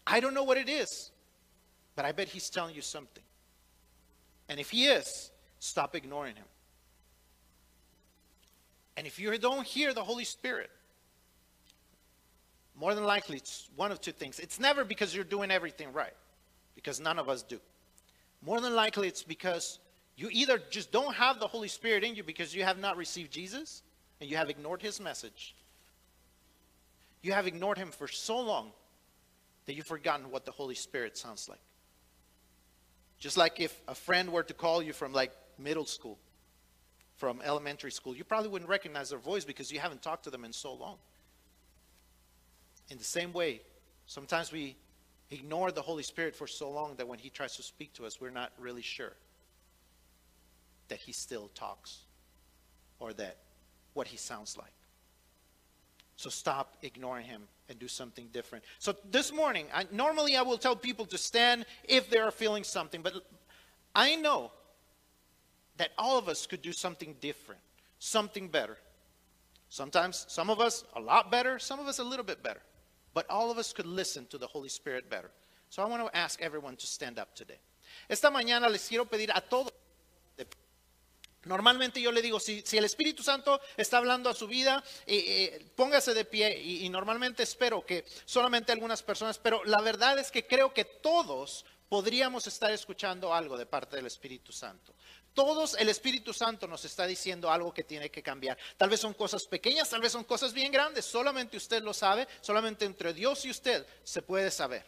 [0.07, 1.11] I don't know what it is,
[1.97, 3.23] but I bet He's telling you something.
[4.49, 5.31] And if He is,
[5.65, 6.45] stop ignoring Him.
[8.97, 10.71] And if you don't hear the Holy Spirit,
[12.77, 14.39] more than likely it's one of two things.
[14.39, 16.15] It's never because you're doing everything right,
[16.75, 17.61] because none of us do.
[18.43, 19.79] more than likely it's because
[20.17, 23.33] you either just don't have the Holy Spirit in you because you have not received
[23.33, 23.83] Jesus
[24.21, 25.55] and you have ignored his message.
[27.23, 28.71] You have ignored him for so long
[29.67, 31.59] that you've forgotten what the Holy Spirit sounds like.
[33.19, 36.19] Just like if a friend were to call you from like middle school,
[37.17, 40.45] from elementary school, you probably wouldn't recognize their voice because you haven't talked to them
[40.45, 40.97] in so long.
[42.91, 43.63] In the same way,
[44.07, 44.77] sometimes we
[45.31, 48.21] ignore the Holy Spirit for so long that when He tries to speak to us,
[48.21, 49.13] we're not really sure
[50.89, 52.01] that He still talks
[52.99, 53.39] or that
[53.95, 54.73] what He sounds like.
[56.17, 58.65] So stop ignoring Him and do something different.
[58.79, 62.65] So this morning, I, normally I will tell people to stand if they are feeling
[62.65, 63.15] something, but
[63.95, 64.51] I know
[65.77, 67.61] that all of us could do something different,
[67.99, 68.77] something better.
[69.69, 72.61] Sometimes, some of us a lot better, some of us a little bit better.
[73.13, 75.31] But all of us could listen to the Holy Spirit better.
[75.71, 77.59] So I want to ask everyone to stand up today.
[78.09, 79.73] Esta mañana les quiero pedir a todos.
[81.47, 85.25] Normalmente yo le digo, si, si el Espíritu Santo está hablando a su vida, eh,
[85.27, 90.19] eh, póngase de pie y, y normalmente espero que solamente algunas personas, pero la verdad
[90.19, 94.94] es que creo que todos podríamos estar escuchando algo de parte del Espíritu Santo.
[95.35, 98.57] Todos el Espíritu Santo nos está diciendo algo que tiene que cambiar.
[98.77, 101.05] Tal vez son cosas pequeñas, tal vez son cosas bien grandes.
[101.05, 104.87] Solamente usted lo sabe, solamente entre Dios y usted se puede saber.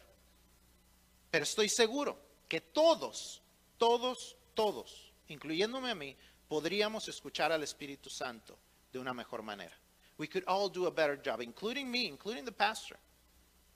[1.33, 2.17] Pero estoy seguro
[2.49, 3.43] que todos,
[3.77, 6.17] todos, todos, incluyéndome a mí,
[6.47, 8.57] podríamos escuchar al Espíritu Santo
[8.93, 9.77] de una mejor manera.
[10.17, 12.97] We could all do a better job, including me, including the pastor.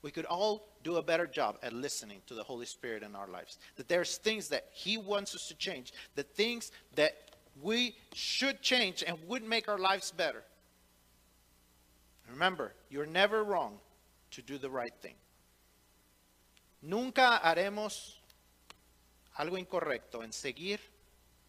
[0.03, 3.29] We could all do a better job at listening to the Holy Spirit in our
[3.29, 3.59] lives.
[3.77, 7.13] That there's things that He wants us to change, the things that
[7.63, 10.43] we should change and would make our lives better.
[12.31, 13.79] Remember, you're never wrong
[14.31, 15.17] to do the right thing.
[16.83, 18.15] Nunca haremos
[19.37, 20.81] algo incorrecto en seguir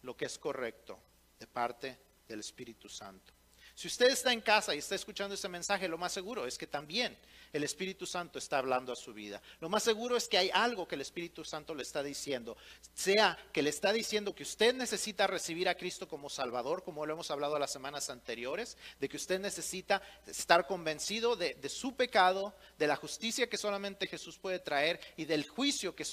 [0.02, 0.98] lo que es correcto
[1.38, 1.96] de parte
[2.28, 3.32] del Espíritu Santo.
[3.74, 6.66] Si usted está en casa y está escuchando este mensaje, lo más seguro es que
[6.66, 7.16] también
[7.52, 9.42] el Espíritu Santo está hablando a su vida.
[9.60, 12.56] Lo más seguro es que hay algo que el Espíritu Santo le está diciendo.
[12.94, 17.12] Sea que le está diciendo que usted necesita recibir a Cristo como Salvador, como lo
[17.12, 22.86] hemos hablado las semanas anteriores, de que usted necesita estar convencido de, su pecado, de
[22.86, 26.04] la justicia que solamente Jesús puede traer y del juicio que,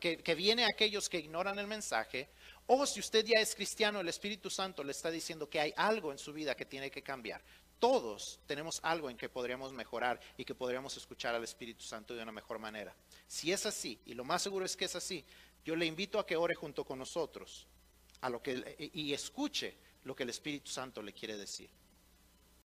[0.00, 2.28] que, que viene a aquellos que ignoran el mensaje.
[2.66, 6.12] O si usted ya es cristiano, el Espíritu Santo le está diciendo que hay algo
[6.12, 7.40] en su vida que tiene que cambiar.
[7.78, 12.22] Todos tenemos algo en que podríamos mejorar y que podríamos escuchar al Espíritu Santo de
[12.22, 12.94] una mejor manera.
[13.26, 15.24] Si es así, y lo más seguro es que es así,
[15.64, 17.66] yo le invito a que ore junto con nosotros
[18.20, 21.70] a lo que, y escuche lo que el Espíritu Santo le quiere decir.